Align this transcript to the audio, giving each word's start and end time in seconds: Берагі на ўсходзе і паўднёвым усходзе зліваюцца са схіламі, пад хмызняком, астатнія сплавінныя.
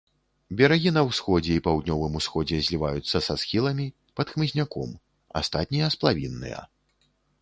Берагі 0.59 0.91
на 0.93 1.01
ўсходзе 1.09 1.51
і 1.57 1.61
паўднёвым 1.67 2.17
усходзе 2.19 2.57
зліваюцца 2.67 3.17
са 3.27 3.33
схіламі, 3.41 3.85
пад 4.21 4.27
хмызняком, 4.33 4.89
астатнія 5.43 5.91
сплавінныя. 5.99 6.59